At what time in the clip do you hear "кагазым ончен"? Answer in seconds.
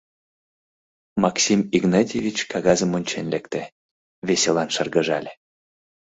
2.51-3.25